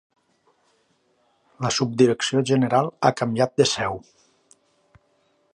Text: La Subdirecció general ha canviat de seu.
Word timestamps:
La 1.65 1.71
Subdirecció 1.75 2.43
general 2.53 2.91
ha 3.11 3.15
canviat 3.23 3.57
de 3.63 3.71
seu. 3.77 4.05